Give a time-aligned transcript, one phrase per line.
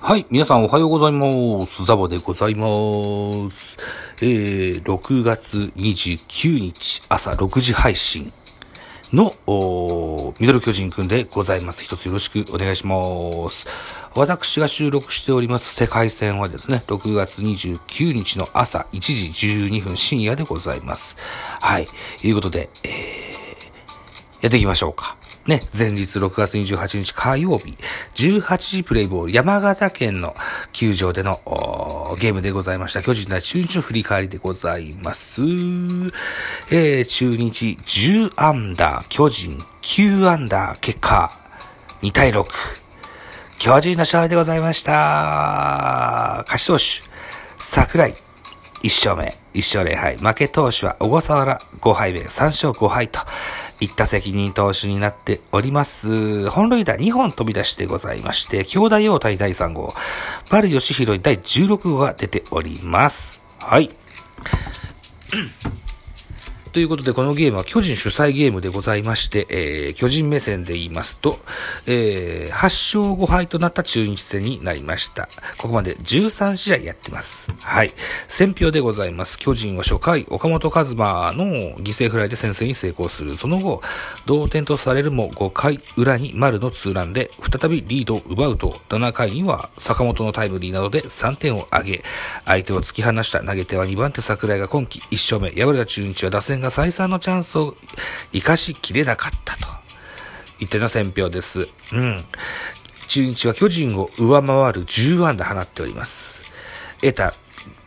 [0.00, 0.24] はい。
[0.30, 1.84] 皆さんおはようございます。
[1.84, 2.68] ザボでございま
[3.50, 3.76] す。
[4.22, 8.32] えー、6月29日朝6時配信
[9.12, 9.34] の、
[10.38, 11.82] ミドル巨人くんでございます。
[11.82, 12.94] 一つよろしくお願いしま
[13.50, 13.66] す。
[14.14, 21.16] 私が収録しております世界戦はですね、6月29日の朝1時12分深夜でございます。
[21.60, 21.88] はい。
[22.20, 22.90] ということで、えー、
[24.42, 25.16] やっていきましょうか。
[25.48, 27.78] ね、前日6月28日火曜日、
[28.16, 30.34] 18時プレイボール、山形県の
[30.72, 31.40] 球場での
[32.20, 33.02] ゲームでございました。
[33.02, 35.40] 巨人対中日の振り返りでございます。
[36.70, 41.30] えー、中日10アンダー、巨人9アンダー、結果
[42.02, 42.44] 2対6。
[43.58, 46.44] 巨人の勝利でございました。
[46.46, 46.84] 勝ち投手、
[47.56, 48.14] 桜井、
[48.82, 50.16] 1勝目、1勝0敗。
[50.16, 53.20] 負け投手は小笠原5敗目、3勝5敗と
[53.80, 56.48] いった責任投手になっております。
[56.50, 59.94] 本塁打2本飛び出してございまして、兄弟王対第3号、
[60.50, 63.40] 丸義弘に第16号が出ております。
[63.58, 63.90] はい。
[66.72, 71.38] ということで、このゲームは巨人主催ゲームでございまして、えー、巨人目線で言いますと、
[71.86, 75.28] えー、8勝5敗となった中日戦になりました。
[75.56, 77.52] ここまで13試合やってます。
[77.60, 77.92] はい。
[78.26, 79.38] 選票でございます。
[79.38, 81.44] 巨人は初回、岡本和真の
[81.78, 83.36] 犠牲フライで先制に成功する。
[83.36, 83.82] その後、
[84.26, 92.04] 同点とされるも5回裏に丸のツーランで再びリードを奪うと、7回には坂本のタイムリーなどで3点を挙げ、
[92.44, 97.76] 相手を突き放した投げ手は2番手桜井が今季1勝目、敗れた中日は打線が再三のチャンスを
[98.32, 99.66] 生かしきれなかったと。
[100.58, 101.68] 言ったような選評です。
[101.92, 102.24] うん。
[103.06, 106.42] 中日は巨人を上回る10安打放っております。
[107.00, 107.34] 得た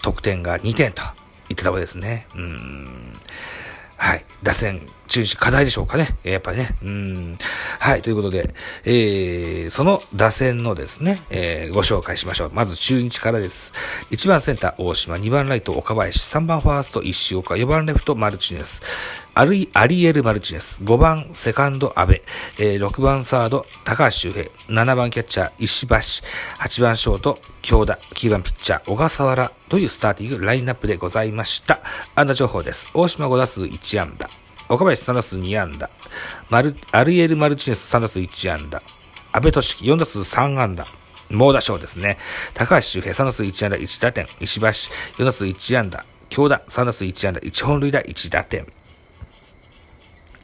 [0.02, 1.04] 得点が2点と
[1.50, 2.28] 言ったわけですね。
[2.36, 3.14] うん。
[4.12, 4.26] はい。
[4.44, 6.18] 打線、中日課題でしょうかね。
[6.24, 6.76] やっぱりね。
[6.84, 7.38] うん。
[7.80, 8.02] はい。
[8.02, 12.52] ということで、えー、その打線のですね、えー、ご紹介しましょう。
[12.52, 13.72] まず中日からです。
[14.10, 18.82] 1番センター大島、2番ライト岡林、3番ファースト石岡、4番レフトマルチネス、
[19.34, 22.22] アルイ、アリエル・マルチネス、5番セカンド阿部、
[22.60, 31.80] えー、6番サード高橋周平、7番キャッチャー石橋、8番ショート京田、9番ピッチャー小笠原というスターティングラインナップでございました。
[32.14, 32.90] 安打情報です。
[32.94, 34.30] 大島5打数1安打。
[34.68, 35.90] 岡林3打数2安打。
[36.50, 38.84] マル、アルイエル・マルチネス3打数1安打。
[39.32, 40.86] 安倍俊樹4打数3安打。
[41.30, 42.18] 猛打賞ですね。
[42.54, 44.28] 高橋周平3打数1安打1打点。
[44.42, 46.04] 石橋4打数1安打。
[46.28, 48.68] 京田3打数1安打1本塁打1打点。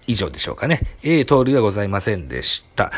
[0.07, 0.81] 以上でしょうかね。
[1.03, 2.91] えー、盗塁はございませんでした。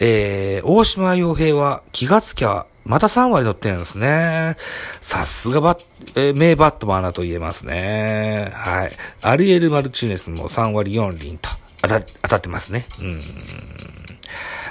[0.00, 4.56] えー、大島洋平は気がつきゃ、また3割乗ってるんですね。
[5.00, 5.84] さすがバッ、
[6.16, 8.50] えー、名バットマンだと言えますね。
[8.52, 8.92] はい。
[9.22, 11.48] アリエル・マルチネスも3割4厘と
[11.82, 12.86] 当た当たってますね。
[13.00, 13.20] うん。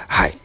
[0.08, 0.38] はい。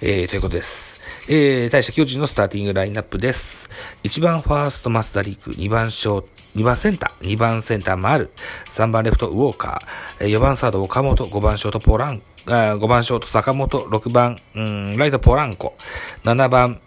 [0.00, 1.02] えー、ということです。
[1.28, 3.70] えー、対して巨人のスターティングラインナップです。
[4.02, 8.30] 1番ファースト、増田陸、2番ショート、2番センター、2番センター、丸、
[8.66, 15.76] 3番レフト、ウォーカー、4番サード、岡本、5番ショート、ポラン、5番ショート、坂本、6番、うん、ライト、ポランコ、
[16.22, 16.80] 7番、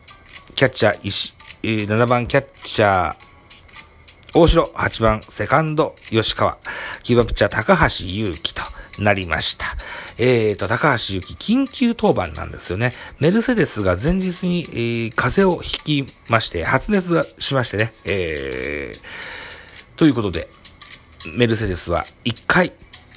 [0.55, 1.33] キャッチャー、石、
[1.63, 3.15] 7番、キャッチャー、
[4.33, 6.57] 大城、8番、セカンド、吉川、
[7.03, 8.61] 9番ピッチャー、高橋祐希と
[8.99, 9.65] なりました。
[10.17, 12.93] えーと、高橋祐希、緊急登板なんですよね。
[13.19, 18.99] メルセデスが前日に、えー、風邪をひきまして、発熱しましてね、えー、
[19.97, 20.47] ということで、
[21.35, 22.71] メルセデスは1回、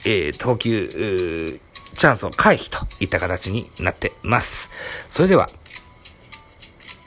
[0.04, 1.60] えー、投球、
[1.94, 4.70] チャンスを回避といった形になってます。
[5.08, 5.48] それでは、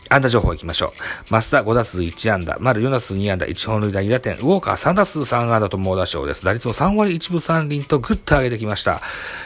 [0.09, 0.93] 安打情報行きましょ
[1.27, 1.31] う。
[1.31, 6.45] 増田5打数1安打、丸4打数2安打、1本塁打2打点、ウォーカー3打数3安打と猛打賞です。
[6.45, 9.01] 打率も3割1分3厘とグッと上げてきました。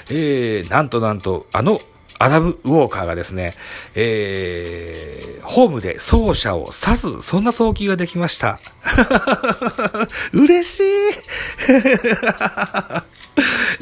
[0.09, 1.79] えー、なんとなんと、あの、
[2.19, 3.53] アダム・ウォーカーがですね、
[3.95, 8.59] えー、ホームで走者を刺す、そんな送球ができました。
[10.33, 10.83] 嬉しい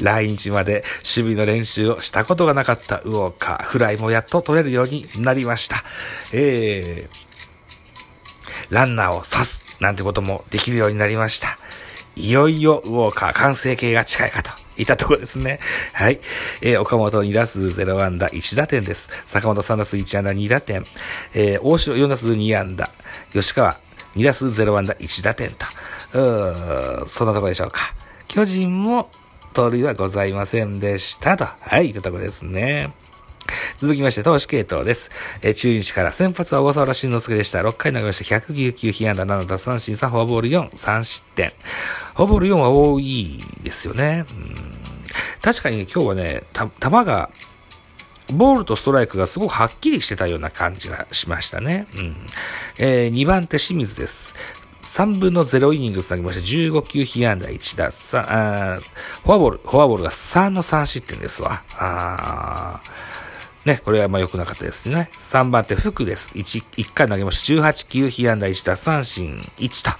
[0.00, 3.64] 来日まで守備の練習をしたことがなかったウォーカー。
[3.64, 5.82] フライもやっと取れるようになりました。
[6.32, 11.58] えー、ランナーを刺すなんてこともできるようになりました。
[12.16, 14.65] いよいよウォーカー完成形が近いかと。
[14.76, 15.60] いたところですね。
[15.92, 16.20] はい。
[16.62, 19.08] えー、岡本2打数0安打1打点です。
[19.26, 20.84] 坂本3打数1安打2打点。
[21.34, 22.90] えー、大城4打数2安打。
[23.32, 23.76] 吉川
[24.14, 25.66] 2打数0安打1打点と。
[26.14, 27.94] うーそんなとこでしょうか。
[28.28, 29.10] 巨人も
[29.52, 31.46] 盗塁はございませんでしたと。
[31.60, 32.92] はい、いたとこですね。
[33.76, 35.10] 続きまして、投手系統です。
[35.42, 37.60] えー、中日から先発は小笠原慎之介でした。
[37.60, 41.52] 6回投げまして109被安打7奪三振3、フォアボール4、3失点。
[42.14, 44.24] フォアボール4は多いですよね。
[45.42, 47.30] 確かに、今日はね、た、球が、
[48.32, 51.86] ボールとストライクがすごくはっきりしてたような感じがしましたね。
[51.94, 52.16] うん。
[52.78, 54.34] えー、2番手清水です。
[54.80, 61.62] 3分の0イニングつなぎまして、15球被安打1打、3、フォアボール、フォアボールが3の3失点ですわ。
[61.76, 63.25] あー
[63.66, 65.10] ね、これはまあ良くなかったですね。
[65.18, 66.30] 3番手、福です。
[66.36, 67.68] 1、1回投げました。
[67.68, 69.90] 18球、被安打1打、三振1と。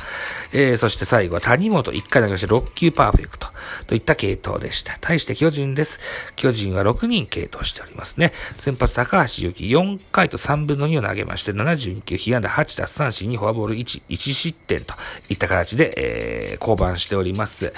[0.52, 2.54] えー、そして最後は谷本、1回投げました。
[2.54, 3.48] 6球パーフェクト。
[3.88, 4.96] といった系統でした。
[5.00, 5.98] 対して巨人です。
[6.36, 8.32] 巨人は6人系統しておりますね。
[8.56, 14.94] 先発高橋祐希、4回と3分の2を投げまして、72球、被安打8打、三振2、フォアボール1、1失点と
[15.28, 17.72] いった形で、えー、降板しております。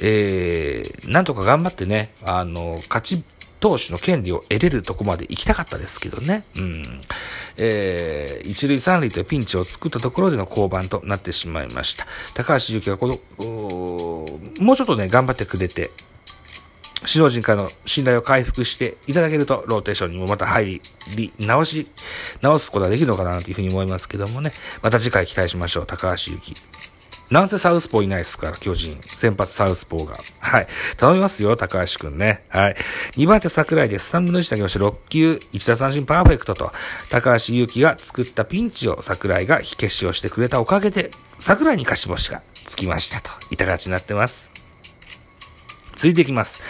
[0.00, 3.22] えー、なんとか頑張ってね、あの、勝ち
[3.64, 6.44] 投手の権利を得れるとこまで行きたかったですけどね。
[6.58, 7.00] うん。
[7.56, 12.06] えー、一塁三塁というピンチを作ったところでの降板となってしまいました。
[12.34, 13.18] 高橋祐希はこの、
[14.60, 15.90] もうちょっとね、頑張ってくれて、
[17.06, 20.82] 首脳陣からの信頼を回復していただけると、ローテーションにもまた入
[21.16, 21.86] り、直し、
[22.42, 24.52] 直すことができるのかなというふうに思いますけどもね。
[24.82, 25.86] また次回期待しましょう。
[25.86, 26.54] 高橋祐希。
[27.30, 29.00] なんせサウスポーいないっすから、巨人。
[29.14, 30.18] 先発サウスポーが。
[30.40, 30.66] はい。
[30.96, 32.44] 頼みますよ、高橋くんね。
[32.48, 32.76] はい。
[33.12, 34.14] 2番手桜井です。
[34.14, 36.72] 3分の1投げまして、6球、1打三振パーフェクトと、
[37.10, 44.52] 高橋祐希が作ったピンチを桜井が火消しをしてくれたおかげで、桜井に貸し星がつきましたと、いた形になってます。
[45.96, 46.60] 続いていきます。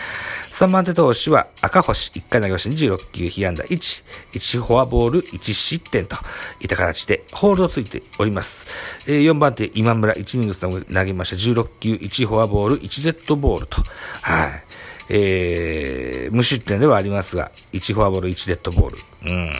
[0.54, 4.04] 3番手投手は赤星、1回投げました26球、被安打1、
[4.34, 6.14] 1フォアボール、1失点と
[6.60, 8.68] いった形でホールドついております。
[9.08, 10.54] え4番手今村、1イニング
[10.94, 13.82] 投げました16球、1フォアボール、1デッドボールと、
[14.22, 14.62] はい。
[15.08, 18.98] えー、無失点ではありますが、1フォアボール、1デッドボール。
[19.26, 19.52] うん。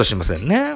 [0.00, 0.74] としませんね。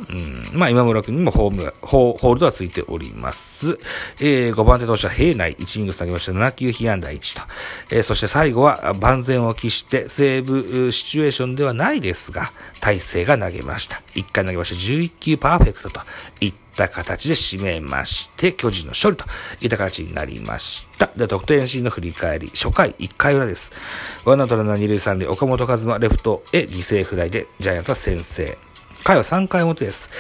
[0.53, 0.59] うん。
[0.59, 3.79] まあ、今村君にもホーム、ホールドはついております。
[4.21, 7.47] えー、5番手投手は平内、1イニング下げました7球被安打1と。
[7.91, 14.03] えー、そして最後は万全を期してセーブシチュエーションではないですが、大勢が投げました。
[14.15, 16.01] 1回投げました11球パーフェクトと
[16.41, 19.25] いった形で締めまして、巨人の勝利と
[19.63, 21.11] いった形になりました。
[21.17, 23.73] で、得点シーンの振り返り、初回1回裏です。
[24.25, 28.59] ワンアウトランナー2塁3塁、岡本和真レフトへ犠牲フライでジャイアンツは先制。
[29.05, 30.11] 回は3回表です。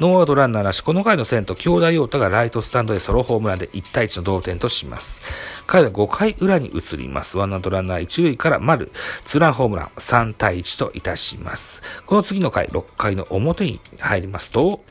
[0.00, 5.22] ノーアウトランナーなし、この回の先頭、京大陽太がライトスタンドでソロホームランで1対1の同点とします。
[5.68, 7.38] 回は5回裏に移ります。
[7.38, 8.90] ワンアウトランナー1塁から丸、
[9.24, 11.84] ツーランホームラン3対1といたします。
[12.04, 14.84] この次の回、6回の表に入りますと、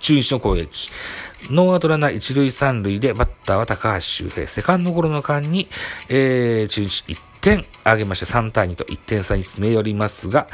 [0.00, 0.90] 中日の攻撃。
[1.50, 4.48] ノーアウトランナー1塁3塁でバッターは高橋周平。
[4.48, 5.68] セカンドゴロの間に、
[6.08, 10.46] えー、中日1点上げまして3対2と1点差に詰め寄りますが、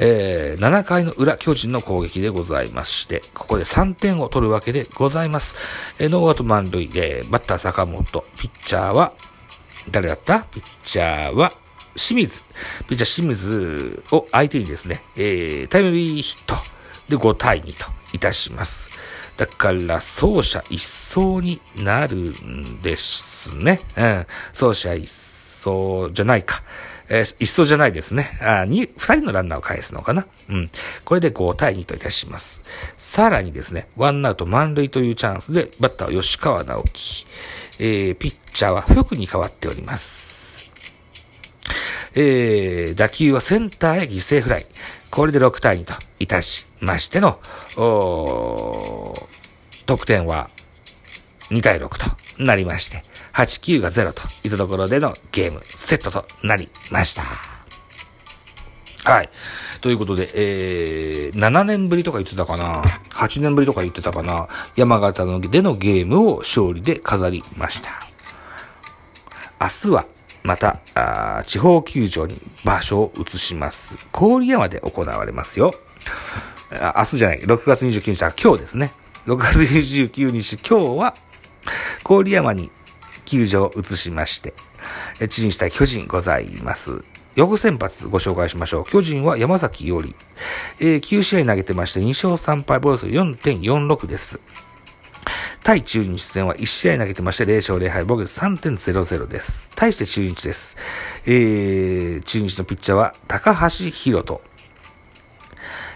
[0.00, 5.54] えー、7回の裏巨人の攻撃でございまして、ここで3点を取るわけでございます。
[6.00, 9.12] えー、ノーアウト満塁、えー、バッター坂本、ピッチャーは、
[9.90, 10.40] 誰だった？
[10.40, 11.52] ピッチャーは、
[11.94, 12.42] 清水。
[12.88, 16.56] ピッチャー清水を相手にですね、えー、タイムリーヒット
[17.08, 18.90] で5対2といたします。
[19.36, 23.80] だから、走者一掃になるんですね。
[23.96, 24.26] うん。
[24.52, 26.62] 走者一掃走じゃないか。
[27.08, 28.38] えー、一走じゃないですね。
[28.40, 30.26] あ、二、二人のランナーを返すのかな。
[30.48, 30.70] うん。
[31.04, 32.62] これで5対2といたします。
[32.96, 37.26] さらにですね、ワンアウト満塁というチャンスで、バッターは吉川直樹。
[37.78, 40.70] えー、ピッチャーは福に変わっております。
[42.14, 44.66] えー、打球はセンターへ犠牲フライ。
[45.10, 47.38] これで6対2といたしましての、
[47.76, 49.28] お
[49.86, 50.48] 得点は
[51.50, 53.04] 2対6となりまして、
[53.34, 57.24] 8、9が0といったところでのゲームセットとなりました。
[59.04, 59.28] はい。
[59.80, 64.48] ということで、えー、7年ぶりとか言ってたかな ?8 年ぶりとか言ってたかな？
[64.76, 67.90] 山形のでのゲームを勝利で飾りました。
[69.60, 70.06] 明日は、
[70.42, 70.78] また、
[71.46, 73.98] 地方球場に場所を移します。
[74.12, 75.72] 郡山で行われますよ。
[76.96, 78.92] 明日じゃない、6月29日は今日ですね。
[79.26, 81.14] 6月29日、今日は、
[82.04, 82.70] 郡山に
[83.24, 84.54] 球場を移しまして、
[85.28, 87.04] 中日対巨人ございます。
[87.36, 88.84] 翌先発ご紹介しましょう。
[88.84, 90.14] 巨人は山崎より、
[90.80, 94.40] えー、9試合投げてまして2勝3敗ボルス4.46です。
[95.64, 99.70] 対中日戦は1試合投げてまして0勝0敗防御3.00です。
[99.74, 100.76] 対して中日です。
[101.26, 104.40] えー、中日のピッチャーは高橋宏斗。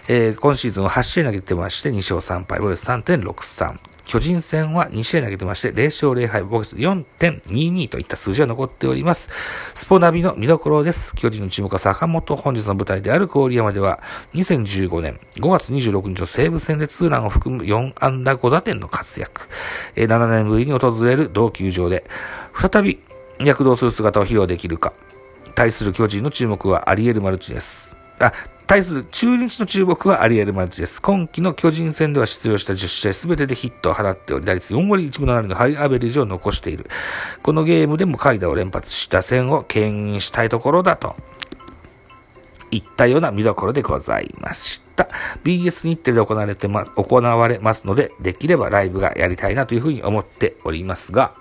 [0.09, 3.98] えー、今シーズンは8試合投げてまして2勝3敗、防御3.63。
[4.09, 9.29] 巨人戦は2試合投げてまして、0勝0敗、ボックス4.22といった数字が残っております。
[9.75, 11.15] スポナビの見どころです。
[11.15, 14.01] 巨人の注目は坂本本日の舞台である郡山では、
[14.33, 19.47] 2015年5月26日の西武戦でツーランを含む4安打5打点の活躍。
[19.93, 22.03] 7年ぶりに訪れる同球場で、
[22.55, 22.99] 再び
[23.37, 24.91] 躍動する姿を披露できるか。
[25.53, 27.95] 対する巨人の注目はアリエル・マルチです。
[28.17, 28.33] あ、
[28.69, 31.01] 対する中日の注目はアリエル・マルチです。
[31.01, 36.87] 今季の巨人戦では出場した10試合すべてでヒットを放っており、打率4割1分7厘のハイアベレージを残している。
[37.41, 41.15] このゲームでもカイダを連発した戦を牽引したいところだと。
[42.69, 45.09] いったような見どころでございました。
[45.43, 51.33] BS 日程で行われてます、行われますので、できればライブがやりたいなというふうに思っておりますが、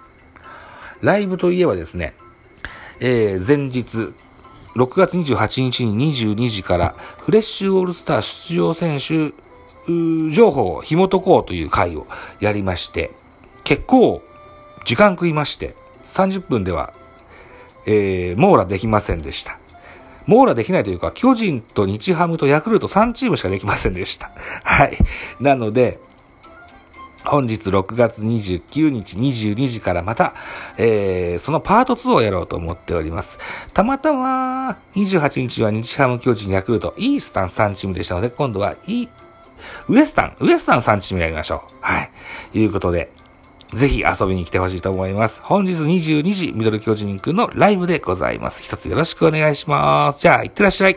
[1.03, 2.15] ライブといえばですね、
[3.01, 4.15] えー、前日、
[4.79, 9.35] 6月28日に22時からフレッシュオールスター出場選手
[10.33, 12.07] 情報を紐解こうという回を
[12.41, 13.11] やりまして、
[13.65, 14.23] 結構
[14.85, 16.95] 時間食いまして、30分では、
[17.87, 19.59] えー、網羅できませんでした。
[20.27, 24.31] 網羅できないというか、巨人と日ハムとヤクルト3チームしかできませんでした。
[24.63, 24.97] はい。
[25.41, 25.99] なので、
[27.29, 30.35] 本日6月29日22時からまた、
[30.77, 33.39] えー、そのパート2をやろうと思っております。
[33.73, 39.09] たまたま、28日は日ハム巨人ヤクルト、イースタン3チームでしたので、今度はイ、
[39.89, 41.75] ウエスタン、ウエスタン3チームやりましょう。
[41.81, 42.11] はい。
[42.55, 43.11] いうことで、
[43.73, 45.43] ぜひ遊びに来てほしいと思います。
[45.43, 48.63] 本日22時、ミドル巨人くんのライブでございます。
[48.63, 50.23] 一つよろしくお願いします。
[50.23, 50.97] じゃあ、いってらっしゃい。